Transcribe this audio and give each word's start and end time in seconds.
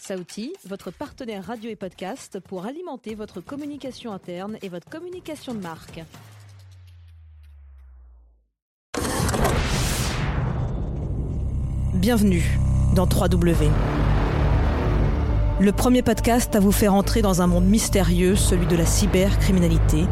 Sauti, 0.00 0.54
votre 0.66 0.90
partenaire 0.90 1.44
radio 1.44 1.68
et 1.68 1.76
podcast 1.76 2.40
pour 2.40 2.64
alimenter 2.64 3.14
votre 3.14 3.42
communication 3.42 4.12
interne 4.12 4.56
et 4.62 4.70
votre 4.70 4.88
communication 4.88 5.54
de 5.54 5.60
marque. 5.60 6.00
Bienvenue 11.94 12.42
dans 12.96 13.06
3W. 13.06 13.68
Le 15.60 15.72
premier 15.72 16.00
podcast 16.00 16.56
à 16.56 16.60
vous 16.60 16.72
faire 16.72 16.94
entrer 16.94 17.20
dans 17.20 17.42
un 17.42 17.46
monde 17.46 17.66
mystérieux, 17.66 18.36
celui 18.36 18.66
de 18.66 18.76
la 18.76 18.86
cybercriminalité, 18.86 20.04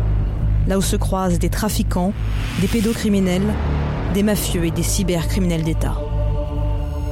là 0.66 0.77
où 0.77 0.82
se 0.82 0.96
croisent 0.96 1.39
des 1.39 1.48
trafiquants, 1.48 2.12
des 2.61 2.68
pédocriminels, 2.68 3.55
des 4.12 4.23
mafieux 4.23 4.66
et 4.66 4.70
des 4.70 4.82
cybercriminels 4.82 5.62
d'État. 5.62 6.07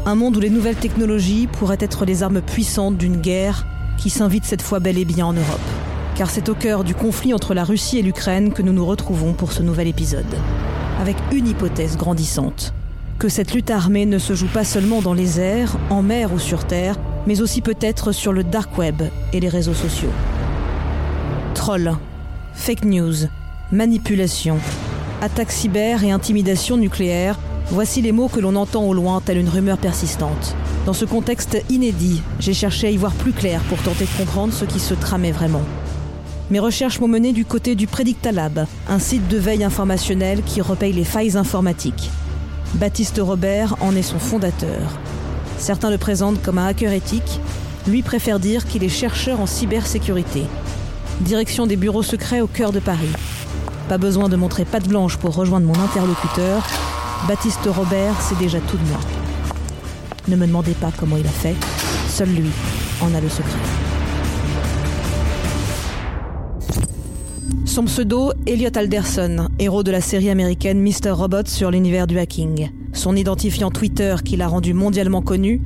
Un 0.08 0.14
monde 0.14 0.36
où 0.36 0.40
les 0.40 0.50
nouvelles 0.50 0.76
technologies 0.76 1.48
pourraient 1.48 1.78
être 1.80 2.04
les 2.04 2.22
armes 2.22 2.40
puissantes 2.40 2.96
d'une 2.96 3.16
guerre 3.16 3.66
qui 3.98 4.08
s'invite 4.08 4.44
cette 4.44 4.62
fois 4.62 4.78
bel 4.78 4.98
et 4.98 5.04
bien 5.04 5.26
en 5.26 5.32
Europe. 5.32 5.58
Car 6.14 6.30
c'est 6.30 6.48
au 6.48 6.54
cœur 6.54 6.84
du 6.84 6.94
conflit 6.94 7.34
entre 7.34 7.54
la 7.54 7.64
Russie 7.64 7.98
et 7.98 8.02
l'Ukraine 8.02 8.52
que 8.52 8.62
nous 8.62 8.72
nous 8.72 8.86
retrouvons 8.86 9.32
pour 9.32 9.50
ce 9.50 9.64
nouvel 9.64 9.88
épisode. 9.88 10.24
Avec 11.00 11.16
une 11.32 11.48
hypothèse 11.48 11.96
grandissante. 11.96 12.72
Que 13.18 13.28
cette 13.28 13.52
lutte 13.52 13.72
armée 13.72 14.06
ne 14.06 14.18
se 14.18 14.34
joue 14.34 14.46
pas 14.46 14.62
seulement 14.62 15.02
dans 15.02 15.12
les 15.12 15.40
airs, 15.40 15.76
en 15.90 16.02
mer 16.02 16.32
ou 16.32 16.38
sur 16.38 16.68
terre, 16.68 17.00
mais 17.26 17.40
aussi 17.40 17.60
peut-être 17.60 18.12
sur 18.12 18.32
le 18.32 18.44
dark 18.44 18.78
web 18.78 19.02
et 19.32 19.40
les 19.40 19.48
réseaux 19.48 19.74
sociaux. 19.74 20.12
Trolls, 21.54 21.96
fake 22.54 22.84
news, 22.84 23.26
manipulation, 23.72 24.58
attaques 25.20 25.50
cyber 25.50 26.04
et 26.04 26.12
intimidation 26.12 26.76
nucléaire, 26.76 27.40
voici 27.70 28.02
les 28.02 28.12
mots 28.12 28.28
que 28.28 28.40
l'on 28.40 28.56
entend 28.56 28.84
au 28.84 28.94
loin 28.94 29.20
telle 29.20 29.38
une 29.38 29.48
rumeur 29.48 29.78
persistante. 29.78 30.54
Dans 30.86 30.92
ce 30.92 31.04
contexte 31.04 31.58
inédit, 31.68 32.22
j'ai 32.38 32.54
cherché 32.54 32.86
à 32.86 32.90
y 32.90 32.96
voir 32.96 33.12
plus 33.12 33.32
clair 33.32 33.60
pour 33.68 33.78
tenter 33.78 34.04
de 34.04 34.18
comprendre 34.18 34.52
ce 34.52 34.64
qui 34.64 34.78
se 34.78 34.94
tramait 34.94 35.32
vraiment. 35.32 35.62
Mes 36.50 36.60
recherches 36.60 37.00
m'ont 37.00 37.08
mené 37.08 37.32
du 37.32 37.44
côté 37.44 37.74
du 37.74 37.88
Predictalab, 37.88 38.66
un 38.88 38.98
site 39.00 39.26
de 39.28 39.36
veille 39.36 39.64
informationnelle 39.64 40.42
qui 40.42 40.60
repaye 40.60 40.92
les 40.92 41.04
failles 41.04 41.36
informatiques. 41.36 42.10
Baptiste 42.74 43.20
Robert 43.20 43.76
en 43.80 43.96
est 43.96 44.02
son 44.02 44.18
fondateur. 44.18 44.98
Certains 45.58 45.90
le 45.90 45.98
présentent 45.98 46.40
comme 46.42 46.58
un 46.58 46.66
hacker 46.66 46.92
éthique, 46.92 47.40
lui 47.88 48.02
préfère 48.02 48.38
dire 48.38 48.66
qu'il 48.66 48.84
est 48.84 48.88
chercheur 48.88 49.40
en 49.40 49.46
cybersécurité. 49.46 50.44
Direction 51.20 51.66
des 51.66 51.76
bureaux 51.76 52.02
secrets 52.02 52.40
au 52.40 52.46
cœur 52.46 52.70
de 52.70 52.80
Paris. 52.80 53.08
Pas 53.88 53.98
besoin 53.98 54.28
de 54.28 54.36
montrer 54.36 54.64
patte 54.64 54.86
blanche 54.86 55.16
pour 55.16 55.34
rejoindre 55.34 55.66
mon 55.66 55.80
interlocuteur. 55.80 56.66
Baptiste 57.28 57.66
Robert 57.66 58.20
sait 58.20 58.34
déjà 58.36 58.60
tout 58.60 58.76
de 58.76 58.84
moi. 58.88 59.00
Ne 60.28 60.36
me 60.36 60.46
demandez 60.46 60.74
pas 60.74 60.92
comment 60.96 61.16
il 61.16 61.26
a 61.26 61.30
fait, 61.30 61.56
seul 62.08 62.28
lui 62.28 62.50
en 63.00 63.12
a 63.14 63.20
le 63.20 63.28
secret. 63.28 63.58
Son 67.64 67.86
pseudo, 67.86 68.32
Elliot 68.46 68.70
Alderson, 68.76 69.48
héros 69.58 69.82
de 69.82 69.90
la 69.90 70.00
série 70.00 70.30
américaine 70.30 70.80
Mr. 70.80 71.10
Robot 71.10 71.46
sur 71.46 71.72
l'univers 71.72 72.06
du 72.06 72.16
hacking. 72.18 72.70
Son 72.92 73.16
identifiant 73.16 73.72
Twitter 73.72 74.14
qui 74.24 74.36
l'a 74.36 74.46
rendu 74.46 74.72
mondialement 74.72 75.20
connu, 75.20 75.60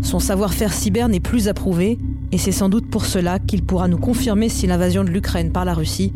Son 0.00 0.20
savoir-faire 0.20 0.72
cyber 0.72 1.08
n'est 1.08 1.20
plus 1.20 1.48
approuvé, 1.48 1.98
et 2.32 2.38
c'est 2.38 2.52
sans 2.52 2.68
doute 2.68 2.90
pour 2.90 3.04
cela 3.04 3.38
qu'il 3.38 3.62
pourra 3.62 3.88
nous 3.88 3.98
confirmer 3.98 4.48
si 4.48 4.66
l'invasion 4.66 5.04
de 5.04 5.10
l'Ukraine 5.10 5.52
par 5.52 5.64
la 5.64 5.74
Russie 5.74 6.12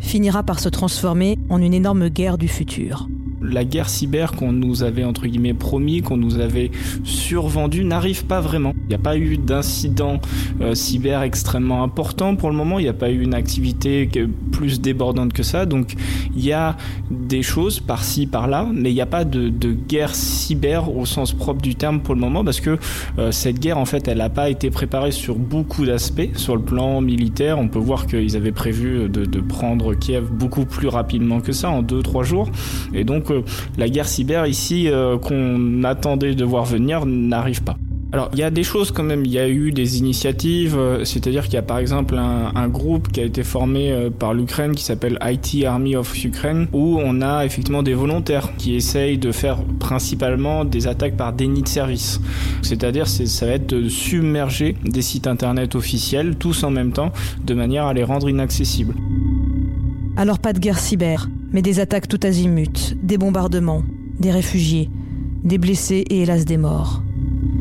finira 0.00 0.42
par 0.42 0.60
se 0.60 0.68
transformer 0.68 1.38
en 1.50 1.60
une 1.60 1.74
énorme 1.74 2.08
guerre 2.08 2.38
du 2.38 2.48
futur 2.48 3.06
la 3.50 3.64
guerre 3.64 3.88
cyber 3.88 4.32
qu'on 4.32 4.52
nous 4.52 4.82
avait 4.82 5.04
entre 5.04 5.26
guillemets 5.26 5.54
promis, 5.54 6.02
qu'on 6.02 6.16
nous 6.16 6.38
avait 6.38 6.70
survendu, 7.04 7.84
n'arrive 7.84 8.24
pas 8.24 8.40
vraiment. 8.40 8.72
Il 8.84 8.88
n'y 8.88 8.94
a 8.94 8.98
pas 8.98 9.16
eu 9.16 9.38
d'incident 9.38 10.20
euh, 10.60 10.74
cyber 10.74 11.22
extrêmement 11.22 11.82
important 11.82 12.36
pour 12.36 12.50
le 12.50 12.56
moment. 12.56 12.78
Il 12.78 12.82
n'y 12.82 12.88
a 12.88 12.94
pas 12.94 13.10
eu 13.10 13.20
une 13.20 13.34
activité 13.34 14.08
plus 14.52 14.80
débordante 14.80 15.32
que 15.32 15.42
ça. 15.42 15.66
Donc 15.66 15.94
il 16.36 16.44
y 16.44 16.52
a 16.52 16.76
des 17.10 17.42
choses 17.42 17.80
par-ci 17.80 18.26
par-là, 18.26 18.66
mais 18.72 18.90
il 18.90 18.94
n'y 18.94 19.00
a 19.00 19.06
pas 19.06 19.24
de, 19.24 19.48
guerre 19.88 20.14
cyber 20.14 20.94
au 20.94 21.06
sens 21.06 21.32
propre 21.32 21.60
du 21.60 21.74
terme 21.74 22.00
pour 22.00 22.14
le 22.14 22.20
moment 22.20 22.44
parce 22.44 22.60
que 22.60 22.78
euh, 23.18 23.30
cette 23.32 23.58
guerre 23.60 23.78
en 23.78 23.84
fait, 23.84 24.08
elle 24.08 24.18
n'a 24.18 24.30
pas 24.30 24.50
été 24.50 24.70
préparée 24.70 25.12
sur 25.12 25.36
beaucoup 25.36 25.84
d'aspects. 25.86 26.28
Sur 26.36 26.56
le 26.56 26.62
plan 26.62 27.00
militaire, 27.00 27.58
on 27.58 27.68
peut 27.68 27.78
voir 27.78 28.06
qu'ils 28.06 28.36
avaient 28.36 28.52
prévu 28.52 29.08
de, 29.08 29.40
prendre 29.40 29.94
Kiev 29.94 30.24
beaucoup 30.30 30.64
plus 30.64 30.88
rapidement 30.88 31.40
que 31.40 31.52
ça 31.52 31.70
en 31.70 31.82
2-3 31.82 32.24
jours. 32.24 32.48
Et 32.92 33.04
donc 33.04 33.30
la 33.76 33.88
guerre 33.88 34.08
cyber 34.08 34.46
ici 34.46 34.88
euh, 34.88 35.18
qu'on 35.18 35.84
attendait 35.84 36.34
de 36.34 36.44
voir 36.44 36.64
venir 36.64 37.06
n'arrive 37.06 37.62
pas. 37.62 37.76
Alors 38.10 38.30
il 38.32 38.38
y 38.38 38.42
a 38.42 38.50
des 38.50 38.62
choses 38.62 38.90
quand 38.90 39.02
même, 39.02 39.26
il 39.26 39.32
y 39.32 39.38
a 39.38 39.48
eu 39.48 39.70
des 39.70 39.98
initiatives, 39.98 40.78
euh, 40.78 41.04
c'est-à-dire 41.04 41.44
qu'il 41.44 41.54
y 41.54 41.58
a 41.58 41.62
par 41.62 41.78
exemple 41.78 42.16
un, 42.16 42.68
groupe 42.68 43.12
qui 43.12 43.20
a 43.20 43.24
été 43.24 43.42
formé 43.44 43.92
euh, 43.92 44.08
par 44.08 44.32
l'Ukraine 44.32 44.74
qui 44.74 44.82
s'appelle 44.82 45.18
IT 45.22 45.64
Army 45.64 45.94
of 45.94 46.24
Ukraine, 46.24 46.68
où 46.72 46.98
on 47.02 47.20
a 47.20 47.44
effectivement 47.44 47.82
des 47.82 47.92
volontaires 47.92 48.56
qui 48.56 48.74
essayent 48.74 49.18
de 49.18 49.30
faire 49.30 49.58
principalement 49.78 50.64
des 50.64 50.86
attaques 50.86 51.18
par 51.18 51.34
déni 51.34 51.62
de 51.62 51.68
service. 51.68 52.20
C'est-à-dire 52.62 53.06
ça 53.08 53.46
va 53.46 53.52
être 53.52 53.66
de 53.66 53.88
submerger 53.90 54.76
des 54.84 55.02
sites 55.02 55.26
internet 55.26 55.74
officiels 55.74 56.36
tous 56.36 56.64
en 56.64 56.70
même 56.70 56.92
temps, 56.92 57.12
de 57.44 57.52
manière 57.52 57.84
à 57.84 57.92
les 57.92 58.04
rendre 58.04 58.30
inaccessibles. 58.30 58.94
Alors 60.16 60.38
pas 60.38 60.54
de 60.54 60.58
guerre 60.58 60.78
cyber, 60.78 61.28
mais 61.52 61.62
des 61.62 61.80
attaques 61.80 62.08
tout 62.08 62.20
azimut, 62.22 62.96
des 63.02 63.18
bombardements, 63.18 63.82
des 64.18 64.30
réfugiés, 64.30 64.90
des 65.44 65.58
blessés 65.58 66.04
et 66.10 66.22
hélas 66.22 66.44
des 66.44 66.56
morts. 66.56 67.02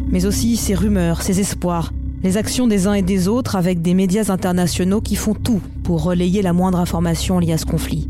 Mais 0.10 0.26
aussi 0.26 0.58
ces 0.58 0.76
rumeurs, 0.76 1.22
ces 1.22 1.40
espoirs, 1.40 1.94
les 2.24 2.38
actions 2.38 2.68
des 2.68 2.88
uns 2.88 2.94
et 2.94 3.02
des 3.02 3.28
autres 3.28 3.56
avec 3.56 3.82
des 3.82 3.94
médias 3.94 4.32
internationaux 4.32 5.02
qui 5.02 5.16
font 5.16 5.36
tout 5.36 5.62
pour 5.84 6.04
relayer 6.04 6.42
la 6.42 6.54
moindre 6.54 6.80
information 6.80 7.40
liée 7.40 7.54
à 7.54 7.58
ce 7.58 7.66
conflit. 7.66 8.10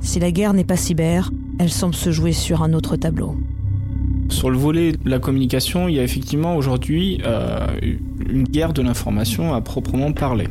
Si 0.00 0.18
la 0.18 0.32
guerre 0.32 0.54
n'est 0.54 0.64
pas 0.64 0.76
cyber, 0.76 1.30
elle 1.58 1.70
semble 1.70 1.94
se 1.94 2.10
jouer 2.10 2.32
sur 2.32 2.62
un 2.62 2.72
autre 2.72 2.96
tableau. 2.96 3.36
Sur 4.34 4.50
le 4.50 4.58
volet 4.58 4.90
de 4.90 5.08
la 5.08 5.20
communication, 5.20 5.86
il 5.86 5.94
y 5.94 6.00
a 6.00 6.02
effectivement 6.02 6.56
aujourd'hui 6.56 7.20
euh, 7.24 7.68
une 8.28 8.42
guerre 8.42 8.72
de 8.72 8.82
l'information 8.82 9.54
à 9.54 9.60
proprement 9.60 10.12
parler. 10.12 10.48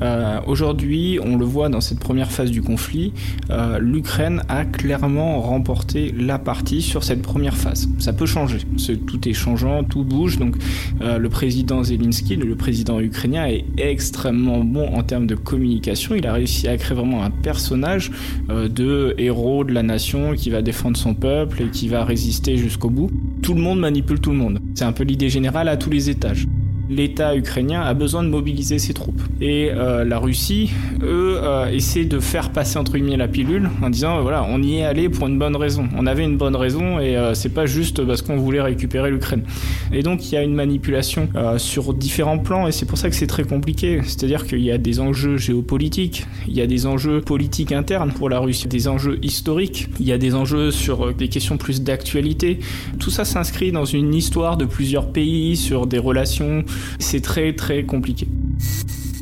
Euh, 0.00 0.40
aujourd'hui, 0.46 1.18
on 1.22 1.36
le 1.36 1.44
voit 1.44 1.68
dans 1.68 1.82
cette 1.82 2.00
première 2.00 2.32
phase 2.32 2.50
du 2.50 2.62
conflit, 2.62 3.12
euh, 3.50 3.78
l'Ukraine 3.78 4.42
a 4.48 4.64
clairement 4.64 5.38
remporté 5.42 6.14
la 6.16 6.38
partie 6.38 6.80
sur 6.80 7.04
cette 7.04 7.20
première 7.20 7.58
phase. 7.58 7.90
Ça 7.98 8.14
peut 8.14 8.24
changer, 8.24 8.60
tout 9.06 9.28
est 9.28 9.34
changeant, 9.34 9.84
tout 9.84 10.02
bouge. 10.02 10.38
Donc 10.38 10.56
le 11.00 11.28
président 11.28 11.84
Zelensky, 11.84 12.36
le 12.36 12.56
président 12.56 13.00
ukrainien, 13.00 13.46
est 13.46 13.66
extrêmement 13.76 14.64
bon 14.64 14.94
en 14.94 15.02
termes 15.02 15.26
de 15.26 15.34
communication. 15.34 16.14
Il 16.14 16.26
a 16.26 16.32
réussi 16.32 16.68
à 16.68 16.76
créer 16.78 16.96
vraiment 16.96 17.22
un 17.22 17.30
personnage 17.30 18.12
de 18.48 19.14
héros 19.18 19.64
de 19.64 19.72
la 19.72 19.82
nation 19.82 20.32
qui 20.34 20.48
va 20.48 20.62
défendre 20.62 20.96
son 20.96 21.12
peuple 21.12 21.62
et 21.62 21.66
qui 21.66 21.88
va 21.88 22.04
résister 22.04 22.56
jusqu'au 22.56 22.88
bout 22.88 23.09
tout 23.42 23.54
le 23.54 23.60
monde 23.60 23.80
manipule 23.80 24.20
tout 24.20 24.30
le 24.30 24.36
monde. 24.36 24.60
C'est 24.74 24.84
un 24.84 24.92
peu 24.92 25.04
l'idée 25.04 25.28
générale 25.28 25.68
à 25.68 25.76
tous 25.76 25.90
les 25.90 26.10
étages 26.10 26.46
l'État 26.90 27.36
ukrainien 27.36 27.80
a 27.82 27.94
besoin 27.94 28.24
de 28.24 28.28
mobiliser 28.28 28.80
ses 28.80 28.92
troupes. 28.92 29.22
Et 29.40 29.70
euh, 29.70 30.04
la 30.04 30.18
Russie, 30.18 30.72
eux, 31.02 31.38
euh, 31.40 31.70
essaient 31.70 32.04
de 32.04 32.18
faire 32.18 32.50
passer 32.50 32.78
entre 32.78 32.98
guillemets 32.98 33.16
la 33.16 33.28
pilule 33.28 33.70
en 33.80 33.90
disant 33.90 34.18
euh, 34.18 34.22
voilà, 34.22 34.44
on 34.48 34.60
y 34.60 34.78
est 34.78 34.84
allé 34.84 35.08
pour 35.08 35.28
une 35.28 35.38
bonne 35.38 35.54
raison. 35.54 35.88
On 35.96 36.06
avait 36.06 36.24
une 36.24 36.36
bonne 36.36 36.56
raison 36.56 36.98
et 36.98 37.16
c'est 37.34 37.54
pas 37.54 37.66
juste 37.66 38.04
parce 38.04 38.22
qu'on 38.22 38.36
voulait 38.36 38.60
récupérer 38.60 39.10
l'Ukraine. 39.10 39.44
Et 39.92 40.02
donc 40.02 40.26
il 40.26 40.34
y 40.34 40.36
a 40.36 40.42
une 40.42 40.54
manipulation 40.54 41.28
sur 41.58 41.94
différents 41.94 42.38
plans 42.38 42.66
et 42.66 42.72
c'est 42.72 42.86
pour 42.86 42.98
ça 42.98 43.08
que 43.08 43.14
c'est 43.14 43.28
très 43.28 43.44
compliqué. 43.44 44.00
C'est-à-dire 44.02 44.46
qu'il 44.46 44.60
y 44.60 44.72
a 44.72 44.78
des 44.78 44.98
enjeux 44.98 45.36
géopolitiques, 45.36 46.26
il 46.48 46.54
y 46.54 46.60
a 46.60 46.66
des 46.66 46.86
enjeux 46.86 47.20
politiques 47.20 47.72
internes 47.72 48.12
pour 48.12 48.28
la 48.28 48.40
Russie, 48.40 48.66
des 48.66 48.88
enjeux 48.88 49.18
historiques, 49.22 49.88
il 50.00 50.06
y 50.06 50.12
a 50.12 50.18
des 50.18 50.34
enjeux 50.34 50.70
sur 50.72 51.14
des 51.14 51.28
questions 51.28 51.56
plus 51.56 51.82
d'actualité. 51.82 52.58
Tout 52.98 53.10
ça 53.10 53.24
s'inscrit 53.24 53.70
dans 53.70 53.84
une 53.84 54.14
histoire 54.14 54.56
de 54.56 54.64
plusieurs 54.64 55.08
pays 55.12 55.56
sur 55.56 55.86
des 55.86 55.98
relations 55.98 56.64
c'est 56.98 57.20
très 57.20 57.54
très 57.54 57.84
compliqué. 57.84 58.28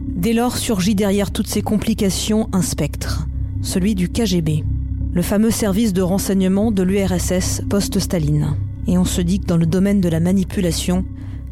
Dès 0.07 0.33
lors 0.33 0.57
surgit 0.57 0.95
derrière 0.95 1.31
toutes 1.31 1.47
ces 1.47 1.63
complications 1.63 2.49
un 2.53 2.63
spectre, 2.63 3.29
celui 3.63 3.95
du 3.95 4.09
KGB, 4.09 4.65
le 5.13 5.23
fameux 5.23 5.51
service 5.51 5.93
de 5.93 6.03
renseignement 6.03 6.73
de 6.73 6.83
l'URSS 6.83 7.63
post-Staline. 7.69 8.57
Et 8.87 8.99
on 8.99 9.05
se 9.05 9.21
dit 9.21 9.41
que 9.41 9.47
dans 9.47 9.57
le 9.57 9.67
domaine 9.67 10.01
de 10.01 10.09
la 10.09 10.21
manipulation, 10.21 11.05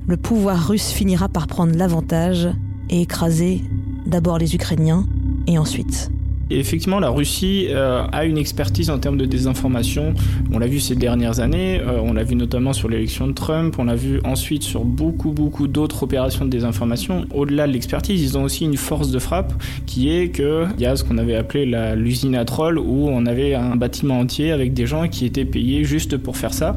le 0.06 0.16
pouvoir 0.16 0.68
russe 0.68 0.90
finira 0.90 1.28
par 1.28 1.46
prendre 1.46 1.76
l'avantage 1.76 2.48
et 2.90 3.02
écraser 3.02 3.62
d'abord 4.06 4.38
les 4.38 4.54
Ukrainiens 4.54 5.06
et 5.46 5.58
ensuite 5.58 6.10
Et 6.48 6.60
effectivement, 6.60 7.00
la 7.00 7.08
Russie 7.08 7.66
euh, 7.70 8.04
a 8.12 8.24
une 8.24 8.38
expertise 8.38 8.88
en 8.90 8.98
termes 8.98 9.16
de 9.16 9.24
désinformation. 9.24 10.14
On 10.52 10.60
l'a 10.60 10.68
vu 10.68 10.78
ces 10.78 10.94
dernières 10.94 11.40
années, 11.40 11.80
euh, 11.80 11.98
on 12.00 12.12
l'a 12.12 12.22
vu 12.22 12.36
notamment 12.36 12.72
sur 12.72 12.88
l'élection 12.88 13.26
de 13.26 13.32
Trump, 13.32 13.74
on 13.78 13.84
l'a 13.84 13.96
vu 13.96 14.20
ensuite 14.22 14.62
sur 14.62 14.84
beaucoup, 14.84 15.32
beaucoup 15.32 15.66
d'autres 15.66 16.04
opérations 16.04 16.44
de 16.44 16.50
désinformation. 16.50 17.26
Au-delà 17.34 17.66
de 17.66 17.72
l'expertise, 17.72 18.22
ils 18.22 18.38
ont 18.38 18.44
aussi 18.44 18.64
une 18.64 18.76
force 18.76 19.10
de 19.10 19.18
frappe 19.18 19.54
qui 19.86 20.10
est 20.10 20.30
qu'il 20.30 20.68
y 20.78 20.86
a 20.86 20.94
ce 20.94 21.02
qu'on 21.02 21.18
avait 21.18 21.34
appelé 21.34 21.66
l'usine 21.96 22.36
à 22.36 22.44
troll 22.44 22.78
où 22.78 23.08
on 23.08 23.26
avait 23.26 23.54
un 23.54 23.74
bâtiment 23.74 24.20
entier 24.20 24.52
avec 24.52 24.72
des 24.72 24.86
gens 24.86 25.08
qui 25.08 25.26
étaient 25.26 25.44
payés 25.44 25.82
juste 25.82 26.16
pour 26.16 26.36
faire 26.36 26.54
ça. 26.54 26.76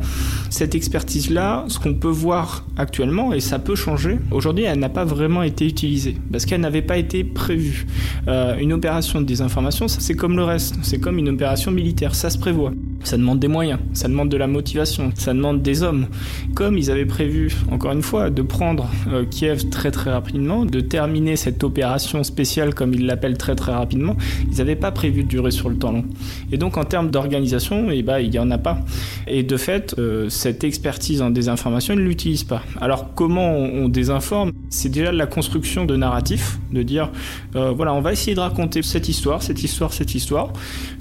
Cette 0.50 0.74
expertise-là, 0.74 1.66
ce 1.68 1.78
qu'on 1.78 1.94
peut 1.94 2.08
voir 2.08 2.66
actuellement, 2.76 3.34
et 3.34 3.40
ça 3.40 3.60
peut 3.60 3.76
changer, 3.76 4.18
aujourd'hui, 4.32 4.64
elle 4.64 4.80
n'a 4.80 4.90
pas 4.90 5.06
vraiment 5.06 5.44
été 5.44 5.68
utilisée 5.68 6.16
parce 6.32 6.48
qu'elle 6.48 6.62
n'avait 6.62 6.82
pas 6.82 6.98
été 6.98 7.24
prévue. 7.24 7.86
Euh, 8.28 8.58
une 8.58 8.74
opération 8.74 9.22
de 9.22 9.26
désinformation 9.26 9.59
c'est 9.72 10.14
comme 10.16 10.36
le 10.36 10.44
reste, 10.44 10.76
c'est 10.82 11.00
comme 11.00 11.18
une 11.18 11.30
opération 11.30 11.72
militaire, 11.72 12.16
ça 12.16 12.30
se 12.30 12.38
prévoit. 12.38 12.72
Ça 13.04 13.18
demande 13.18 13.40
des 13.40 13.48
moyens, 13.48 13.80
ça 13.94 14.08
demande 14.10 14.30
de 14.30 14.36
la 14.36 14.48
motivation, 14.48 15.12
ça 15.16 15.34
demande 15.34 15.62
des 15.62 15.84
hommes. 15.84 16.08
Comme 16.54 16.78
ils 16.78 16.92
avaient 16.92 17.06
prévu, 17.06 17.56
encore 17.72 17.94
une 17.94 18.02
fois, 18.02 18.30
de 18.30 18.42
prendre 18.42 18.90
euh, 19.12 19.24
Kiev 19.26 19.70
très 19.70 19.90
très 19.90 20.12
rapidement, 20.12 20.66
de 20.66 20.82
terminer 20.82 21.38
cette 21.38 21.64
opération 21.64 22.24
spéciale 22.24 22.74
comme 22.74 22.94
ils 22.94 23.06
l'appellent 23.06 23.38
très 23.38 23.56
très 23.56 23.72
rapidement, 23.72 24.18
ils 24.52 24.58
n'avaient 24.58 24.76
pas 24.76 24.92
prévu 24.92 25.24
de 25.24 25.30
durer 25.30 25.52
sur 25.52 25.70
le 25.70 25.78
temps 25.78 25.94
long. 25.94 26.04
Et 26.52 26.58
donc 26.58 26.78
en 26.78 26.84
termes 26.84 27.10
d'organisation, 27.10 27.90
eh 27.90 28.04
ben, 28.04 28.20
il 28.20 28.32
n'y 28.32 28.40
en 28.40 28.52
a 28.52 28.58
pas. 28.58 28.80
Et 29.28 29.44
de 29.44 29.58
fait, 29.58 29.96
euh, 29.98 30.28
cette 30.30 30.64
expertise 30.64 31.22
en 31.22 31.30
désinformation, 31.30 31.94
ils 31.94 32.02
ne 32.02 32.06
l'utilisent 32.06 32.44
pas. 32.44 32.64
Alors 32.82 33.14
comment 33.16 33.54
on, 33.56 33.88
désinforme? 33.88 34.52
C'est 34.70 34.90
déjà 34.90 35.12
la 35.12 35.26
construction 35.26 35.86
de 35.86 35.96
narratifs, 35.96 36.60
de 36.72 36.84
dire, 36.84 37.12
euh, 37.56 37.72
voilà, 37.72 37.94
on 37.94 38.02
va 38.02 38.12
essayer 38.12 38.36
de 38.36 38.42
raconter 38.42 38.82
cette 38.82 39.08
histoire, 39.08 39.42
cette 39.50 39.64
histoire, 39.64 39.94
cette 39.94 40.14
histoire. 40.14 40.54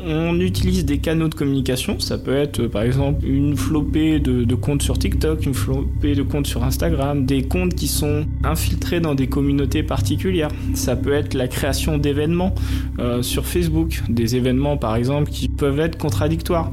On 0.03 0.41
utilise 0.41 0.87
des 0.87 0.97
canaux 0.99 1.29
de 1.29 1.35
communication. 1.35 2.01
Ça 2.01 2.17
peut 2.17 2.35
être 2.35 2.67
par 2.67 2.81
exemple 2.81 3.27
une 3.27 3.55
flopée 3.59 4.21
de, 4.21 4.55
comptes 4.55 4.81
sur 4.81 4.99
TikTok, 4.99 5.45
une 5.45 5.53
flopée 5.53 6.15
de 6.15 6.23
comptes 6.23 6.47
sur 6.47 6.65
Instagram, 6.65 7.27
des 7.27 7.43
comptes 7.43 7.75
qui 7.75 7.89
sont 7.89 8.25
infiltrés 8.45 9.01
dans 9.01 9.15
des 9.15 9.27
communautés 9.27 9.83
particulières. 9.83 10.49
Ça 10.73 10.97
peut 10.97 11.13
être 11.13 11.35
la 11.35 11.47
création 11.47 11.99
d'événements 11.99 12.55
euh, 12.99 13.21
sur 13.21 13.45
Facebook, 13.45 14.03
des 14.09 14.37
événements 14.37 14.79
par 14.79 14.97
exemple 14.97 15.31
qui 15.31 15.49
peuvent 15.49 15.81
être 15.81 15.99
contradictoires. 15.99 16.71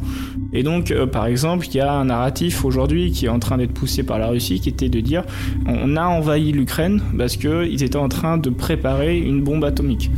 Et 0.54 0.64
donc, 0.64 0.92
euh, 0.92 1.06
par 1.06 1.26
exemple, 1.26 1.68
il 1.68 1.76
y 1.76 1.82
a 1.82 1.92
un 1.92 2.06
narratif 2.06 2.64
aujourd'hui 2.64 3.12
qui 3.12 3.26
est 3.26 3.30
en 3.30 3.40
train 3.40 3.58
d'être 3.58 3.74
poussé 3.74 4.04
par 4.04 4.18
la 4.18 4.28
Russie 4.28 4.62
qui 4.62 4.70
était 4.70 4.88
de 4.88 5.02
dire 5.02 5.24
on 5.68 5.98
a 5.98 6.06
envahi 6.06 6.54
l'Ukraine 6.54 7.02
parce 7.18 7.36
qu'ils 7.36 7.84
étaient 7.84 7.98
en 7.98 8.08
train 8.08 8.38
de 8.38 8.50
préparer 8.50 9.20
une 9.20 9.44
bombe 9.44 9.66
atomique. 9.66 10.10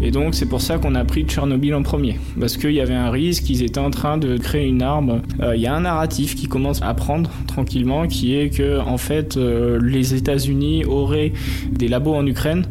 Et 0.00 0.10
donc 0.10 0.34
c'est 0.34 0.46
pour 0.46 0.60
ça 0.60 0.78
qu'on 0.78 0.94
a 0.94 1.04
pris 1.04 1.24
Tchernobyl 1.24 1.74
en 1.74 1.82
premier, 1.82 2.18
parce 2.38 2.56
qu'il 2.56 2.72
y 2.72 2.80
avait 2.80 2.94
un 2.94 3.10
risque, 3.10 3.48
ils 3.50 3.62
étaient 3.62 3.78
en 3.78 3.90
train 3.90 4.18
de 4.18 4.36
créer 4.36 4.66
une 4.66 4.82
arme. 4.82 5.22
Euh, 5.40 5.54
il 5.54 5.62
y 5.62 5.66
a 5.66 5.74
un 5.74 5.80
narratif 5.80 6.34
qui 6.34 6.48
commence 6.48 6.80
à 6.82 6.92
prendre 6.94 7.30
tranquillement, 7.52 8.06
qui 8.06 8.36
est 8.36 8.50
que 8.50 8.80
en 8.80 8.98
fait 8.98 9.36
euh, 9.36 9.78
les 9.82 10.14
États-Unis 10.14 10.84
auraient 10.84 11.32
des 11.70 11.88
labos 11.88 12.14
en 12.14 12.26
Ukraine. 12.26 12.64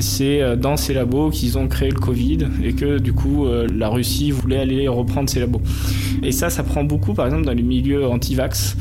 C'est 0.00 0.40
euh, 0.40 0.56
dans 0.56 0.76
ces 0.76 0.94
labos 0.94 1.30
qu'ils 1.30 1.58
ont 1.58 1.68
créé 1.68 1.90
le 1.90 1.98
Covid 1.98 2.38
et 2.64 2.72
que 2.72 2.98
du 2.98 3.12
coup 3.12 3.46
la 3.72 3.88
Russie 3.88 4.30
voulait 4.30 4.58
aller 4.58 4.88
reprendre 4.88 5.28
ces 5.28 5.40
labos. 5.40 5.62
Et 6.22 6.32
ça, 6.32 6.50
ça 6.50 6.62
prend 6.62 6.84
beaucoup, 6.84 7.14
par 7.14 7.26
exemple 7.26 7.44
dans 7.44 7.52
les 7.52 7.62
milieux 7.62 8.06
anti-vax. 8.06 8.76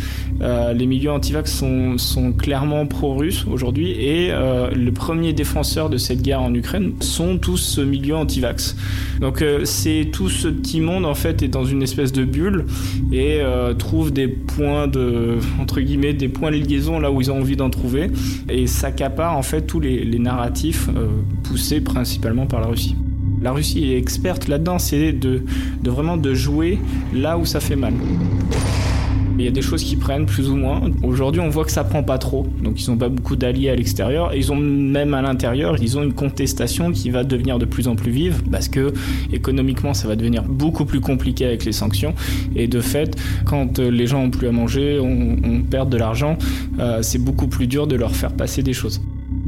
les 0.76 0.86
milieux 0.86 1.12
anti-vax 1.12 1.64
sont, 1.98 2.34
clairement 2.34 2.86
pro-russes 2.86 3.46
aujourd'hui 3.52 3.92
et 3.92 4.32
le 4.32 4.92
premier 4.92 5.34
défenseur 5.34 5.90
de 5.90 5.98
cette 5.98 6.22
guerre 6.22 6.42
en 6.42 6.54
Ukraine 6.54 6.94
sont 7.02 7.38
tous 7.38 7.80
milieu 7.80 8.16
anti-vax. 8.16 8.76
Donc 9.20 9.42
euh, 9.42 9.66
c'est 9.66 10.10
tout 10.12 10.30
ce 10.30 10.48
petit 10.48 10.82
monde 10.82 11.06
en 11.06 11.16
fait 11.16 11.44
est 11.44 11.48
dans 11.48 11.66
une 11.66 11.84
espèce 11.84 12.12
de 12.12 12.24
bulle 12.24 12.66
et 13.12 13.40
euh, 13.42 13.74
trouve 13.74 14.12
des 14.12 14.28
points 14.28 14.88
de 14.88 15.38
entre 15.60 15.82
guillemets 15.82 16.14
des 16.14 16.30
points 16.30 16.52
de 16.52 16.58
liaison 16.58 17.00
là 17.00 17.12
où 17.12 17.22
ils 17.22 17.32
ont 17.32 17.40
envie 17.40 17.56
d'en 17.56 17.70
trouver 17.70 18.10
et 18.50 18.68
s'accapare 18.68 19.38
en 19.38 19.44
fait 19.44 19.62
tous 19.62 19.80
les, 19.80 20.20
narratifs 20.20 20.88
euh, 20.96 21.08
poussés 21.44 21.82
principalement 21.82 22.46
par 22.46 22.62
la 22.62 22.68
Russie. 22.68 22.96
La 23.42 23.52
Russie 23.52 23.92
est 23.92 23.98
experte 23.98 24.48
là-dedans, 24.48 24.78
c'est 24.78 25.14
de, 25.14 25.44
de 25.82 25.90
vraiment 25.90 26.18
de 26.18 26.34
jouer 26.34 26.78
là 27.14 27.40
où 27.40 27.46
ça 27.46 27.60
fait 27.60 27.76
mal. 27.76 27.94
Il 29.42 29.46
y 29.46 29.48
a 29.48 29.52
des 29.52 29.64
choses 29.64 29.84
qui 29.84 29.96
prennent 29.96 30.28
plus 30.28 30.50
ou 30.50 30.56
moins. 30.56 30.82
Aujourd'hui, 31.02 31.42
on 31.42 31.50
voit 31.50 31.66
que 31.66 31.72
ça 31.72 31.84
prend 31.84 32.04
pas 32.04 32.20
trop. 32.20 32.46
Donc, 32.64 32.80
ils 32.80 32.92
n'ont 32.92 32.98
pas 32.98 33.10
beaucoup 33.10 33.36
d'alliés 33.36 33.70
à 33.70 33.76
l'extérieur. 33.76 34.36
Ils 34.36 34.52
ont 34.52 34.56
même 34.56 35.16
à 35.16 35.24
l'intérieur, 35.24 35.82
ils 35.82 35.98
ont 35.98 36.04
une 36.04 36.14
contestation 36.14 36.92
qui 36.92 37.10
va 37.10 37.24
devenir 37.24 37.58
de 37.58 37.66
plus 37.66 37.88
en 37.88 37.96
plus 37.96 38.12
vive 38.12 38.44
parce 38.52 38.68
que 38.68 38.94
économiquement, 39.34 39.96
ça 39.96 40.08
va 40.08 40.16
devenir 40.16 40.44
beaucoup 40.44 40.86
plus 40.86 41.02
compliqué 41.02 41.44
avec 41.44 41.66
les 41.66 41.72
sanctions. 41.72 42.14
Et 42.56 42.68
de 42.68 42.82
fait, 42.82 43.18
quand 43.46 43.80
euh, 43.80 43.90
les 43.90 44.06
gens 44.06 44.22
ont 44.22 44.30
plus 44.30 44.48
à 44.48 44.52
manger, 44.52 45.00
on, 45.00 45.64
perd 45.64 45.90
de 45.90 45.98
l'argent, 45.98 46.38
euh, 46.80 47.02
c'est 47.02 47.18
beaucoup 47.18 47.48
plus 47.48 47.66
dur 47.66 47.88
de 47.88 47.96
leur 47.96 48.16
faire 48.16 48.34
passer 48.34 48.62
des 48.62 48.74
choses. 48.74 49.02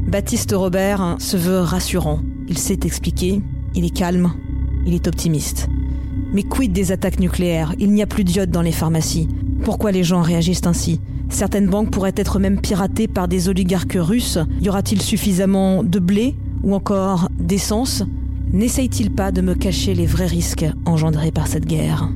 Baptiste 0.08 0.52
Robert 0.56 1.16
se 1.20 1.36
veut 1.36 1.60
rassurant. 1.60 2.18
Il 2.48 2.58
sait 2.58 2.80
expliquer, 2.84 3.40
il 3.76 3.84
est 3.84 3.96
calme, 3.96 4.32
il 4.86 4.94
est 4.94 5.06
optimiste. 5.06 5.68
Mais 6.34 6.42
quid 6.42 6.72
des 6.72 6.90
attaques 6.90 7.20
nucléaires? 7.20 7.74
Il 7.78 7.92
n'y 7.92 8.02
a 8.02 8.06
plus 8.06 8.24
d'iode 8.24 8.50
dans 8.50 8.60
les 8.60 8.72
pharmacies. 8.72 9.28
Pourquoi 9.62 9.92
les 9.92 10.02
gens 10.02 10.20
réagissent 10.20 10.66
ainsi? 10.66 11.00
Certaines 11.30 11.68
banques 11.68 11.90
pourraient 11.90 12.12
être 12.16 12.40
même 12.40 12.60
piratées 12.60 13.08
par 13.08 13.28
des 13.28 13.48
oligarques 13.48 13.96
russes. 13.98 14.38
Y 14.60 14.68
aura-t-il 14.68 15.00
suffisamment 15.00 15.84
de 15.84 16.00
blé 16.00 16.34
ou 16.64 16.74
encore 16.74 17.28
d'essence? 17.38 18.02
N'essaye-t-il 18.52 19.12
pas 19.12 19.30
de 19.30 19.42
me 19.42 19.54
cacher 19.54 19.94
les 19.94 20.06
vrais 20.06 20.26
risques 20.26 20.66
engendrés 20.84 21.30
par 21.30 21.46
cette 21.46 21.66
guerre? 21.66 22.08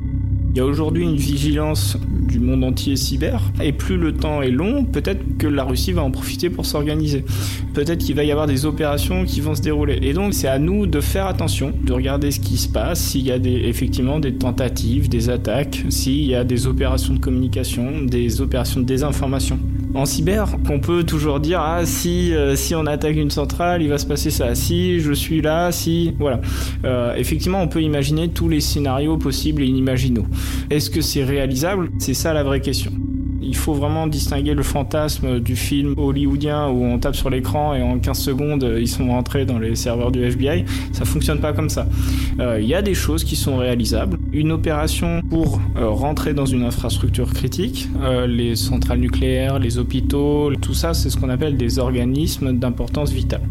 Y 0.59 0.61
a 0.61 0.65
aujourd'hui 0.65 1.03
une 1.03 1.15
vigilance 1.15 1.97
du 2.27 2.39
monde 2.39 2.65
entier 2.65 2.97
cyber, 2.97 3.41
et 3.63 3.71
plus 3.71 3.97
le 3.97 4.13
temps 4.13 4.41
est 4.41 4.51
long, 4.51 4.83
peut-être 4.83 5.37
que 5.37 5.47
la 5.47 5.63
Russie 5.63 5.93
va 5.93 6.03
en 6.03 6.11
profiter 6.11 6.49
pour 6.49 6.65
s'organiser. 6.65 7.23
Peut-être 7.73 7.99
qu'il 7.99 8.15
va 8.15 8.25
y 8.25 8.31
avoir 8.31 8.45
des 8.45 8.65
opérations 8.65 9.23
qui 9.23 9.39
vont 9.39 9.55
se 9.55 9.61
dérouler. 9.61 9.99
Et 10.01 10.11
donc 10.13 10.33
c'est 10.33 10.49
à 10.49 10.59
nous 10.59 10.85
de 10.85 10.99
faire 10.99 11.27
attention, 11.27 11.71
de 11.81 11.93
regarder 11.93 12.31
ce 12.31 12.41
qui 12.41 12.57
se 12.57 12.67
passe, 12.67 12.99
s'il 12.99 13.25
y 13.25 13.31
a 13.31 13.37
effectivement 13.37 14.19
des 14.19 14.33
tentatives, 14.33 15.07
des 15.07 15.29
attaques, 15.29 15.85
s'il 15.89 16.25
y 16.25 16.35
a 16.35 16.43
des 16.43 16.67
opérations 16.67 17.13
de 17.13 17.19
communication, 17.19 18.01
des 18.01 18.41
opérations 18.41 18.81
de 18.81 18.85
désinformation 18.85 19.59
en 19.99 20.05
cyber 20.05 20.55
qu'on 20.65 20.79
peut 20.79 21.03
toujours 21.03 21.39
dire 21.39 21.59
ah 21.61 21.85
si 21.85 22.33
euh, 22.33 22.55
si 22.55 22.73
on 22.73 22.85
attaque 22.85 23.15
une 23.15 23.31
centrale 23.31 23.81
il 23.81 23.89
va 23.89 23.97
se 23.97 24.05
passer 24.05 24.31
ça 24.31 24.55
si 24.55 24.99
je 25.01 25.11
suis 25.11 25.41
là 25.41 25.71
si 25.71 26.15
voilà 26.19 26.39
euh, 26.85 27.13
effectivement 27.15 27.61
on 27.61 27.67
peut 27.67 27.81
imaginer 27.81 28.29
tous 28.29 28.47
les 28.47 28.61
scénarios 28.61 29.17
possibles 29.17 29.61
et 29.61 29.65
inimaginaux 29.65 30.25
est-ce 30.69 30.89
que 30.89 31.01
c'est 31.01 31.23
réalisable? 31.23 31.89
C'est 31.99 32.13
ça 32.13 32.33
la 32.33 32.43
vraie 32.43 32.61
question 32.61 32.91
il 33.49 33.55
faut 33.55 33.73
vraiment 33.73 34.05
distinguer 34.05 34.53
le 34.53 34.63
fantasme 34.63 35.39
du 35.39 35.55
film 35.55 35.95
hollywoodien 35.97 36.69
où 36.69 36.83
on 36.83 36.99
tape 36.99 37.15
sur 37.15 37.31
l'écran 37.31 37.73
et 37.73 37.81
en 37.81 37.97
15 37.97 38.17
secondes 38.17 38.75
ils 38.79 38.87
sont 38.87 39.07
rentrés 39.07 39.45
dans 39.45 39.57
les 39.57 39.75
serveurs 39.75 40.11
du 40.11 40.23
FBI. 40.23 40.65
Ça 40.91 41.03
fonctionne 41.03 41.39
pas 41.39 41.51
comme 41.51 41.69
ça. 41.69 41.87
Euh, 42.39 42.59
il 42.61 42.67
y 42.67 42.75
a 42.75 42.83
des 42.83 42.93
choses 42.93 43.23
qui 43.23 43.35
sont 43.35 43.57
réalisables. 43.57 44.18
Une 44.31 44.51
opération 44.51 45.23
pour 45.27 45.59
euh, 45.75 45.89
rentrer 45.89 46.35
dans 46.35 46.45
une 46.45 46.61
infrastructure 46.61 47.33
critique, 47.33 47.89
euh, 48.01 48.27
les 48.27 48.55
centrales 48.55 48.99
nucléaires, 48.99 49.57
les 49.57 49.79
hôpitaux, 49.79 50.53
tout 50.61 50.75
ça 50.75 50.93
c'est 50.93 51.09
ce 51.09 51.17
qu'on 51.17 51.29
appelle 51.29 51.57
des 51.57 51.79
organismes 51.79 52.53
d'importance 52.53 53.11
vitale. 53.11 53.41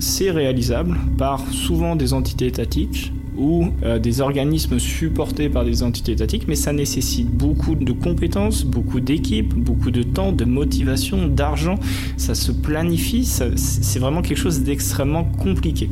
C'est 0.00 0.32
réalisable 0.32 0.98
par 1.16 1.46
souvent 1.52 1.94
des 1.94 2.14
entités 2.14 2.48
étatiques 2.48 3.12
ou 3.36 3.68
euh, 3.84 4.00
des 4.00 4.20
organismes 4.20 4.80
supportés 4.80 5.48
par 5.48 5.64
des 5.64 5.84
entités 5.84 6.12
étatiques, 6.12 6.48
mais 6.48 6.56
ça 6.56 6.72
nécessite 6.72 7.30
beaucoup 7.30 7.76
de 7.76 7.92
compétences, 7.92 8.64
beaucoup 8.64 8.98
d'équipes, 8.98 9.54
beaucoup 9.54 9.92
de 9.92 10.02
temps, 10.02 10.32
de 10.32 10.44
motivation, 10.44 11.28
d'argent. 11.28 11.76
Ça 12.16 12.34
se 12.34 12.50
planifie, 12.50 13.24
c'est 13.24 13.98
vraiment 14.00 14.22
quelque 14.22 14.38
chose 14.38 14.62
d'extrêmement 14.62 15.22
compliqué. 15.24 15.88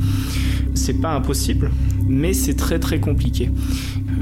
C'est 0.73 1.01
pas 1.01 1.13
impossible, 1.15 1.71
mais 2.05 2.33
c'est 2.33 2.55
très 2.55 2.79
très 2.79 2.99
compliqué. 2.99 3.49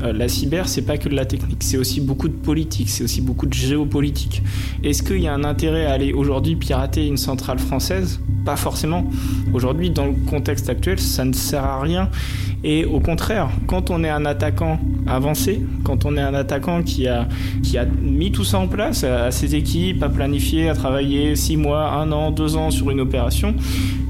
Euh, 0.04 0.14
la 0.14 0.28
cyber, 0.28 0.68
c'est 0.68 0.82
pas 0.82 0.98
que 0.98 1.10
de 1.10 1.16
la 1.16 1.26
technique, 1.26 1.64
c'est 1.64 1.78
aussi 1.78 2.02
beaucoup 2.02 2.28
de 2.28 2.34
politique, 2.34 2.90
c'est 2.90 3.04
aussi 3.04 3.22
beaucoup 3.22 3.46
de 3.46 3.54
géopolitique. 3.54 4.42
Est-ce 4.84 5.04
qu'il 5.04 5.22
y 5.22 5.28
a 5.28 5.34
un 5.34 5.44
intérêt 5.44 5.86
à 5.86 5.94
aller 5.94 6.14
aujourd'hui 6.14 6.56
pirater 6.56 7.06
une 7.08 7.18
centrale 7.18 7.60
française? 7.60 8.20
Pas 8.46 8.56
forcément. 8.56 9.10
Aujourd'hui, 9.54 9.90
dans 9.90 10.06
le 10.06 10.14
contexte 10.30 10.70
actuel, 10.70 11.00
ça 11.00 11.26
ne 11.26 11.34
sert 11.34 11.64
à 11.64 11.82
rien. 11.82 12.10
Et 12.64 12.84
au 12.86 13.00
contraire, 13.00 13.50
quand 13.68 13.92
on 13.92 14.04
est 14.04 14.10
un 14.10 14.26
attaquant 14.26 14.80
avancé, 15.08 15.62
quand 15.84 16.06
on 16.06 16.18
est 16.18 16.22
un 16.22 16.34
attaquant 16.34 16.82
qui 16.82 17.08
a, 17.08 17.28
qui 17.62 17.78
a 17.78 17.86
mis 17.86 18.32
tout 18.32 18.44
ça 18.44 18.60
en 18.60 18.68
place, 18.68 19.04
à 19.04 19.30
ses 19.32 19.56
équipes, 19.56 20.02
à 20.02 20.10
planifier, 20.10 20.70
à 20.70 20.74
travailler 20.74 21.36
six 21.36 21.58
mois, 21.58 21.92
un 21.92 22.12
an, 22.12 22.32
deux 22.32 22.56
ans 22.56 22.72
sur 22.72 22.90
une 22.90 23.02
opération, 23.02 23.54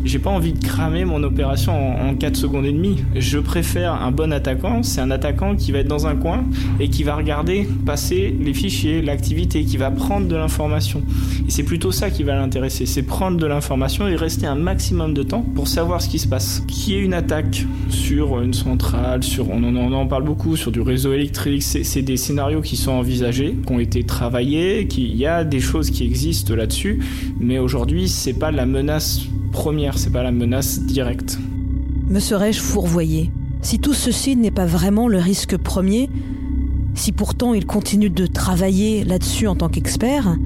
j'ai 0.06 0.20
pas 0.20 0.30
envie 0.30 0.54
de 0.54 0.64
cramer 0.64 1.04
mon 1.04 1.24
opération 1.24 1.74
en, 1.74 2.10
en 2.10 2.16
4 2.16 2.36
secondes 2.38 2.66
et 2.66 2.72
demie. 2.72 3.04
Je 3.16 3.40
préfère 3.40 3.94
un 3.94 4.12
bon 4.12 4.32
attaquant, 4.32 4.84
c'est 4.84 5.02
un 5.02 5.12
attaquant 5.12 5.56
qui 5.56 5.72
va 5.72 5.75
être 5.78 5.88
dans 5.88 6.08
un 6.08 6.16
coin 6.16 6.46
et 6.80 6.90
qui 6.90 7.04
va 7.04 7.16
regarder 7.16 7.68
passer 7.86 8.36
les 8.40 8.54
fichiers, 8.54 9.02
l'activité, 9.02 9.64
qui 9.64 9.78
va 9.78 9.92
prendre 9.92 10.28
de 10.28 10.36
l'information. 10.36 11.02
Et 11.48 11.52
c'est 11.52 11.64
plutôt 11.64 11.92
ça 11.92 12.10
qui 12.10 12.24
va 12.24 12.36
l'intéresser, 12.36 12.86
c'est 12.86 13.04
prendre 13.04 13.38
de 13.38 13.46
l'information 13.46 14.08
et 14.08 14.16
rester 14.16 14.48
un 14.48 14.56
maximum 14.56 15.14
de 15.14 15.24
temps 15.24 15.42
pour 15.42 15.68
savoir 15.68 16.02
ce 16.02 16.10
qui 16.10 16.20
se 16.20 16.28
passe. 16.28 16.64
Qui 16.68 16.96
est 16.96 17.00
une 17.00 17.14
attaque 17.14 17.66
sur 17.90 18.42
une 18.42 18.54
centrale, 18.54 19.22
on 19.40 19.64
en, 19.64 19.76
on 19.76 19.94
en 19.94 20.08
parle 20.08 20.24
beaucoup, 20.24 20.56
sur 20.56 20.72
du 20.72 20.82
réseau 20.82 21.14
électrique, 21.14 21.64
c'est 21.64 22.02
des 22.02 22.18
scénarios 22.18 22.62
qui 22.62 22.78
sont 22.78 22.92
envisagés, 22.92 23.56
qui 23.66 23.74
ont 23.74 23.80
été 23.80 24.04
travaillés, 24.04 24.88
qu'il 24.88 25.16
y 25.16 25.26
a 25.26 25.44
des 25.44 25.60
choses 25.60 25.92
qui 25.92 26.04
existent 26.06 26.56
là-dessus, 26.56 27.00
mais 27.40 27.60
aujourd'hui 27.60 28.08
c'est 28.08 28.34
pas 28.34 28.52
la 28.52 28.66
menace 28.66 29.22
première, 29.52 29.98
c'est 29.98 30.12
pas 30.12 30.24
la 30.24 30.32
menace 30.32 30.82
directe. 30.82 31.38
Me 32.10 32.20
serais-je 32.20 32.60
fourvoyé? 32.60 33.32
Si 33.62 33.80
tout 33.80 33.94
ceci 33.94 34.36
n'est 34.36 34.52
pas 34.52 34.66
vraiment 34.66 35.08
le 35.08 35.18
risque 35.18 35.58
premier, 35.58 36.10
si 36.94 37.12
pourtant 37.12 37.54
il 37.54 37.66
continue 37.66 38.10
de 38.10 38.26
travailler 38.26 39.04
là-dessus 39.04 39.48
en 39.48 39.56
tant 39.56 39.70
qu'expert, 39.70 40.38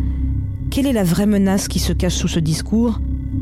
quelle 0.70 0.88
est 0.88 0.94
la 0.94 1.04
vraie 1.04 1.26
menace 1.26 1.68
qui 1.68 1.80
se 1.80 1.94
cache 1.94 2.16
sous 2.16 2.28
ce 2.28 2.40
discours? 2.40 3.00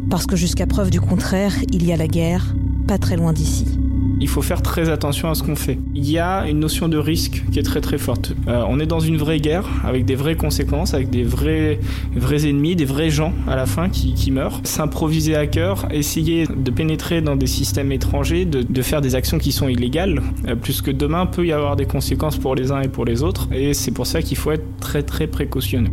Parce 0.10 0.26
que 0.26 0.36
jusqu'à 0.36 0.66
preuve 0.66 0.90
du 0.90 1.02
contraire, 1.02 1.54
il 1.72 1.86
y 1.86 1.94
a 1.94 1.98
la 1.98 2.08
guerre, 2.08 2.56
pas 2.88 2.98
très 2.98 3.18
loin 3.18 3.34
d'ici 3.34 3.77
il 4.20 4.28
faut 4.28 4.42
faire 4.42 4.62
très 4.62 4.90
attention 4.90 5.30
à 5.30 5.36
ce 5.36 5.44
qu'on 5.44 5.56
fait. 5.56 5.78
Il 5.96 6.10
y 6.10 6.20
a 6.20 6.48
une 6.48 6.60
notion 6.60 6.88
de 6.88 6.98
risque 6.98 7.44
qui 7.52 7.60
est 7.60 7.64
très 7.64 7.82
très 7.82 7.98
forte. 7.98 8.34
Euh, 8.48 8.64
on 8.68 8.80
est 8.80 8.86
dans 8.86 9.00
une 9.00 9.18
vraie 9.18 9.40
guerre 9.40 9.66
avec 9.84 10.06
des 10.06 10.16
vraies 10.16 10.36
conséquences, 10.36 10.94
avec 10.94 11.10
des 11.10 11.24
vrais, 11.24 11.80
vrais 12.16 12.48
ennemis, 12.48 12.76
des 12.76 12.86
vrais 12.86 13.10
gens 13.10 13.34
à 13.48 13.56
la 13.56 13.66
fin 13.66 13.90
qui, 13.90 14.14
qui 14.14 14.32
meurent. 14.32 14.62
S'improviser 14.64 15.36
à 15.36 15.48
cœur, 15.48 15.88
essayer 15.92 16.46
de 16.48 16.72
pénétrer 16.72 17.22
dans 17.22 17.36
des 17.36 17.48
systèmes 17.48 17.92
étrangers, 17.92 18.46
de, 18.46 18.64
de 18.64 18.82
faire 18.82 19.02
des 19.02 19.16
actions 19.16 19.38
qui 19.38 19.52
sont 19.52 19.68
illégales, 19.68 20.22
euh, 20.48 20.56
puisque 20.56 20.92
demain 20.92 21.26
peut 21.26 21.46
y 21.46 21.52
avoir 21.52 21.76
des 21.76 21.86
conséquences 21.86 22.38
pour 22.38 22.56
les 22.56 22.72
uns 22.72 22.82
et 22.82 22.88
pour 22.88 23.06
les 23.06 23.24
autres. 23.24 23.48
Et 23.52 23.74
c'est 23.74 23.92
pour 23.92 24.08
ça 24.08 24.22
qu'il 24.22 24.38
faut 24.38 24.52
être 24.52 24.66
très 24.80 25.04
très 25.04 25.28
précautionneux. 25.28 25.92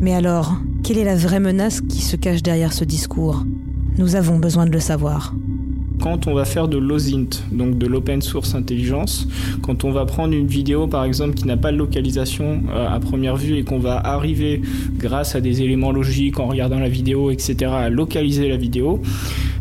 Mais 0.00 0.14
alors, 0.14 0.54
quelle 0.82 0.98
est 0.98 1.04
la 1.04 1.16
vraie 1.16 1.40
menace 1.40 1.82
qui 1.82 2.00
se 2.00 2.16
cache 2.16 2.42
derrière 2.42 2.72
ce 2.72 2.84
discours? 2.84 3.44
Nous 3.98 4.16
avons 4.16 4.38
besoin 4.38 4.64
de 4.64 4.70
le 4.70 4.80
savoir 4.80 5.34
quand 6.00 6.26
on 6.26 6.34
va 6.34 6.44
faire 6.44 6.68
de 6.68 6.78
l'OSINT, 6.78 7.28
donc 7.52 7.78
de 7.78 7.86
l'open 7.86 8.22
source 8.22 8.54
intelligence, 8.54 9.28
quand 9.62 9.84
on 9.84 9.90
va 9.90 10.06
prendre 10.06 10.34
une 10.34 10.46
vidéo 10.46 10.86
par 10.86 11.04
exemple 11.04 11.34
qui 11.34 11.46
n'a 11.46 11.56
pas 11.56 11.72
de 11.72 11.76
localisation 11.76 12.62
euh, 12.70 12.88
à 12.88 12.98
première 13.00 13.36
vue 13.36 13.58
et 13.58 13.64
qu'on 13.64 13.78
va 13.78 13.98
arriver 13.98 14.62
grâce 14.96 15.34
à 15.34 15.40
des 15.40 15.62
éléments 15.62 15.92
logiques 15.92 16.40
en 16.40 16.46
regardant 16.46 16.78
la 16.78 16.88
vidéo, 16.88 17.30
etc., 17.30 17.70
à 17.72 17.88
localiser 17.88 18.48
la 18.48 18.56
vidéo, 18.56 19.00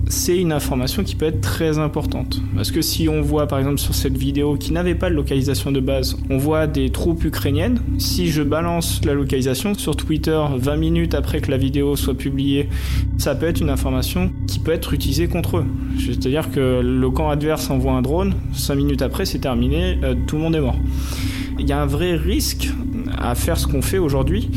c'est 0.09 0.37
une 0.37 0.51
information 0.51 1.03
qui 1.03 1.15
peut 1.15 1.27
être 1.27 1.39
très 1.39 1.77
importante. 1.77 2.41
Parce 2.55 2.71
que 2.71 2.81
si 2.81 3.07
on 3.07 3.21
voit 3.21 3.47
par 3.47 3.59
exemple 3.59 3.77
sur 3.77 3.93
cette 3.93 4.17
vidéo 4.17 4.55
qui 4.57 4.73
n'avait 4.73 4.95
pas 4.95 5.09
de 5.09 5.15
localisation 5.15 5.71
de 5.71 5.79
base, 5.79 6.17
on 6.29 6.37
voit 6.37 6.65
des 6.67 6.89
troupes 6.89 7.23
ukrainiennes, 7.23 7.79
si 7.99 8.27
je 8.27 8.41
balance 8.41 9.01
la 9.05 9.13
localisation 9.13 9.75
sur 9.75 9.95
Twitter 9.95 10.39
20 10.57 10.75
minutes 10.77 11.13
après 11.13 11.41
que 11.41 11.51
la 11.51 11.57
vidéo 11.57 11.95
soit 11.95 12.15
publiée, 12.15 12.69
ça 13.17 13.35
peut 13.35 13.45
être 13.45 13.61
une 13.61 13.69
information 13.69 14.31
qui 14.47 14.59
peut 14.59 14.71
être 14.71 14.93
utilisée 14.93 15.27
contre 15.27 15.57
eux. 15.57 15.65
C'est-à-dire 15.99 16.49
que 16.49 16.81
le 16.81 17.09
camp 17.11 17.29
adverse 17.29 17.69
envoie 17.69 17.93
un 17.93 18.01
drone, 18.01 18.33
5 18.53 18.75
minutes 18.75 19.01
après 19.03 19.25
c'est 19.25 19.39
terminé, 19.39 19.99
euh, 20.03 20.15
tout 20.25 20.37
le 20.37 20.41
monde 20.41 20.55
est 20.55 20.61
mort. 20.61 20.77
Il 21.59 21.67
y 21.67 21.71
a 21.71 21.79
un 21.79 21.85
vrai 21.85 22.15
risque 22.15 22.69
à 23.17 23.35
faire 23.35 23.57
ce 23.57 23.67
qu'on 23.67 23.81
fait 23.81 23.97
aujourd'hui, 23.97 24.49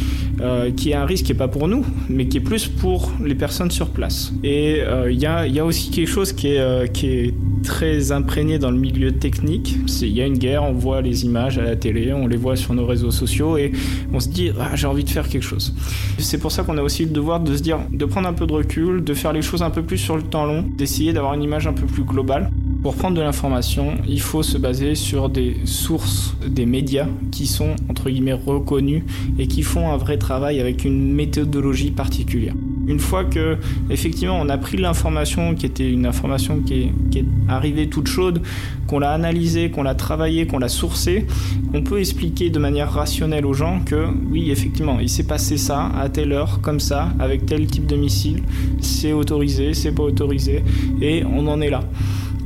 euh, 0.42 0.72
qui 0.72 0.90
est 0.90 0.94
un 0.94 1.04
risque 1.04 1.26
qui 1.26 1.32
n'est 1.32 1.38
pas 1.38 1.48
pour 1.48 1.68
nous, 1.68 1.84
mais 2.08 2.26
qui 2.26 2.38
est 2.38 2.40
plus 2.40 2.66
pour 2.66 3.12
les 3.22 3.36
personnes 3.36 3.70
sur 3.70 3.90
place. 3.90 4.32
Et 4.42 4.80
euh, 4.80 5.10
il 5.12 5.20
y, 5.20 5.26
a, 5.26 5.46
y, 5.46 5.60
a, 5.60 5.64
aussi 5.64 5.90
quelque 5.90 6.08
chose 6.08 6.32
qui 6.32 6.48
est, 6.48 6.58
euh, 6.58 6.86
qui 6.86 7.06
est 7.06 7.34
très 7.62 8.10
imprégné 8.10 8.58
dans 8.58 8.72
le 8.72 8.78
milieu 8.78 9.12
technique. 9.12 9.76
Il 10.00 10.08
y 10.08 10.20
a 10.20 10.26
une 10.26 10.38
guerre, 10.38 10.64
on 10.64 10.72
voit 10.72 11.00
les 11.00 11.24
images 11.24 11.58
à 11.58 11.62
la 11.62 11.76
télé, 11.76 12.12
on 12.12 12.26
les 12.26 12.36
voit 12.36 12.56
sur 12.56 12.74
nos 12.74 12.86
réseaux 12.86 13.12
sociaux 13.12 13.56
et 13.56 13.70
on 14.12 14.18
se 14.18 14.28
dit 14.28 14.50
ah, 14.58 14.74
j'ai 14.74 14.88
envie 14.88 15.04
de 15.04 15.10
faire 15.10 15.28
quelque 15.28 15.44
chose. 15.44 15.74
C'est 16.18 16.38
pour 16.38 16.50
ça 16.50 16.64
qu'on 16.64 16.76
a 16.76 16.82
aussi 16.82 17.04
le 17.04 17.12
devoir 17.12 17.38
de 17.38 17.54
se 17.54 17.62
dire, 17.62 17.78
de 17.92 18.04
prendre 18.04 18.28
un 18.28 18.32
peu 18.32 18.46
de 18.46 18.52
recul, 18.52 19.04
de 19.04 19.14
faire 19.14 19.32
les 19.32 19.42
choses 19.42 19.62
un 19.62 19.70
peu 19.70 19.82
plus 19.82 19.98
sur 19.98 20.16
le 20.16 20.22
temps 20.22 20.44
long, 20.44 20.64
d'essayer 20.76 21.12
d'avoir 21.12 21.34
une 21.34 21.42
image 21.44 21.68
un 21.68 21.72
peu 21.72 21.86
plus 21.86 22.02
globale. 22.02 22.50
Pour 22.82 22.96
prendre 22.96 23.16
de 23.16 23.22
l'information, 23.22 23.92
il 24.08 24.20
faut 24.20 24.42
se 24.42 24.58
baser 24.58 24.96
sur 24.96 25.28
des 25.28 25.54
sources, 25.66 26.34
des 26.44 26.66
médias 26.66 27.06
qui 27.30 27.46
sont 27.46 27.76
entre 27.88 28.10
guillemets 28.10 28.32
reconnus 28.32 29.04
et 29.38 29.46
qui 29.46 29.62
font 29.62 29.92
un 29.92 29.96
vrai 29.96 30.18
travail 30.18 30.58
avec 30.58 30.84
une 30.84 31.12
méthodologie 31.12 31.92
particulière. 31.92 32.54
Une 32.88 32.98
fois 32.98 33.24
que 33.24 33.56
effectivement 33.88 34.36
on 34.40 34.48
a 34.48 34.58
pris 34.58 34.78
l'information 34.78 35.54
qui 35.54 35.64
était 35.64 35.88
une 35.88 36.06
information 36.06 36.58
qui 36.58 36.74
est, 36.74 36.92
qui 37.12 37.20
est 37.20 37.24
arrivée 37.46 37.88
toute 37.88 38.08
chaude, 38.08 38.42
qu'on 38.88 38.98
l'a 38.98 39.12
analysée, 39.12 39.70
qu'on 39.70 39.84
l'a 39.84 39.94
travaillée, 39.94 40.48
qu'on 40.48 40.58
l'a 40.58 40.68
sourcée, 40.68 41.28
on 41.74 41.82
peut 41.82 42.00
expliquer 42.00 42.50
de 42.50 42.58
manière 42.58 42.90
rationnelle 42.90 43.46
aux 43.46 43.54
gens 43.54 43.78
que 43.86 44.08
oui 44.28 44.50
effectivement 44.50 44.98
il 44.98 45.08
s'est 45.08 45.22
passé 45.22 45.56
ça 45.56 45.92
à 45.96 46.08
telle 46.08 46.32
heure 46.32 46.60
comme 46.60 46.80
ça 46.80 47.12
avec 47.20 47.46
tel 47.46 47.64
type 47.68 47.86
de 47.86 47.94
missile, 47.94 48.42
c'est 48.80 49.12
autorisé, 49.12 49.72
c'est 49.72 49.92
pas 49.92 50.02
autorisé 50.02 50.64
et 51.00 51.22
on 51.24 51.46
en 51.46 51.60
est 51.60 51.70
là. 51.70 51.84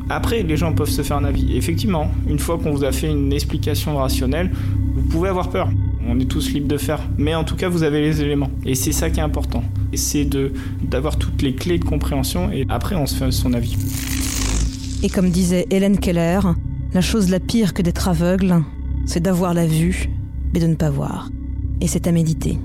Après, 0.08 0.42
les 0.42 0.56
gens 0.56 0.72
peuvent 0.72 0.90
se 0.90 1.02
faire 1.02 1.16
un 1.16 1.24
avis. 1.24 1.56
Effectivement, 1.56 2.10
une 2.28 2.38
fois 2.38 2.58
qu'on 2.58 2.70
vous 2.70 2.84
a 2.84 2.92
fait 2.92 3.10
une 3.10 3.32
explication 3.32 3.96
rationnelle, 3.96 4.52
vous 4.94 5.02
pouvez 5.02 5.28
avoir 5.28 5.50
peur. 5.50 5.68
On 6.08 6.20
est 6.20 6.26
tous 6.26 6.52
libres 6.52 6.68
de 6.68 6.76
faire. 6.76 7.00
Mais 7.18 7.34
en 7.34 7.42
tout 7.42 7.56
cas, 7.56 7.68
vous 7.68 7.82
avez 7.82 8.00
les 8.00 8.22
éléments. 8.22 8.50
Et 8.64 8.76
c'est 8.76 8.92
ça 8.92 9.10
qui 9.10 9.18
est 9.18 9.24
important. 9.24 9.64
C'est 9.94 10.28
d'avoir 10.82 11.16
toutes 11.16 11.42
les 11.42 11.54
clés 11.54 11.78
de 11.78 11.84
compréhension. 11.84 12.52
Et 12.52 12.66
après, 12.68 12.94
on 12.94 13.06
se 13.06 13.16
fait 13.16 13.30
son 13.32 13.52
avis. 13.54 13.76
Et 15.02 15.08
comme 15.08 15.30
disait 15.30 15.66
Hélène 15.70 15.98
Keller, 15.98 16.40
la 16.94 17.00
chose 17.00 17.28
la 17.28 17.40
pire 17.40 17.74
que 17.74 17.82
d'être 17.82 18.08
aveugle, 18.08 18.62
c'est 19.06 19.20
d'avoir 19.20 19.54
la 19.54 19.66
vue, 19.66 20.08
mais 20.54 20.60
de 20.60 20.66
ne 20.66 20.74
pas 20.74 20.90
voir. 20.90 21.30
Et 21.80 21.88
c'est 21.88 22.06
à 22.06 22.12
méditer. 22.12 22.58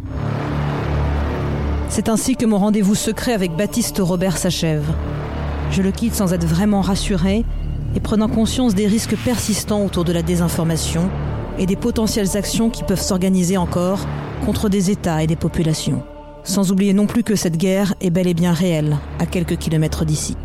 C'est 1.89 2.07
ainsi 2.07 2.35
que 2.35 2.45
mon 2.45 2.57
rendez-vous 2.57 2.95
secret 2.95 3.33
avec 3.33 3.51
Baptiste 3.57 3.97
Robert 3.99 4.37
s'achève. 4.37 4.85
Je 5.71 5.81
le 5.81 5.91
quitte 5.91 6.13
sans 6.13 6.33
être 6.33 6.45
vraiment 6.45 6.81
rassuré 6.81 7.45
et 7.95 7.99
prenant 7.99 8.27
conscience 8.27 8.75
des 8.75 8.87
risques 8.87 9.15
persistants 9.15 9.85
autour 9.85 10.03
de 10.03 10.11
la 10.11 10.21
désinformation 10.21 11.09
et 11.57 11.65
des 11.65 11.77
potentielles 11.77 12.37
actions 12.37 12.69
qui 12.69 12.83
peuvent 12.83 13.01
s'organiser 13.01 13.55
encore 13.57 14.05
contre 14.45 14.67
des 14.67 14.91
États 14.91 15.23
et 15.23 15.27
des 15.27 15.35
populations. 15.35 16.03
Sans 16.43 16.71
oublier 16.71 16.93
non 16.93 17.07
plus 17.07 17.23
que 17.23 17.35
cette 17.35 17.57
guerre 17.57 17.93
est 18.01 18.09
bel 18.09 18.27
et 18.27 18.33
bien 18.33 18.51
réelle, 18.51 18.97
à 19.19 19.25
quelques 19.25 19.57
kilomètres 19.57 20.05
d'ici. 20.05 20.35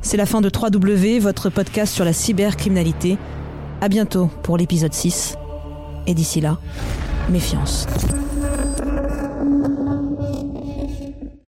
C'est 0.00 0.16
la 0.16 0.26
fin 0.26 0.40
de 0.40 0.48
3W, 0.48 1.20
votre 1.20 1.50
podcast 1.50 1.92
sur 1.92 2.04
la 2.04 2.12
cybercriminalité. 2.12 3.18
À 3.80 3.88
bientôt 3.88 4.30
pour 4.42 4.56
l'épisode 4.56 4.94
6. 4.94 5.36
Et 6.06 6.14
d'ici 6.14 6.40
là, 6.40 6.58
méfiance. 7.30 7.86